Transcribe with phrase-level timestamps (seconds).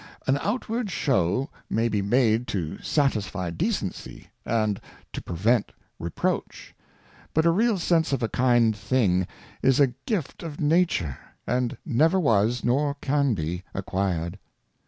[0.25, 4.79] An outward Shew j may be made to satisfy Decency, and
[5.13, 9.27] to prevent Reproach;| but a real Sense of a kind thing
[9.61, 14.39] is a Gift of Nature, and never \ was, nor can be acquired.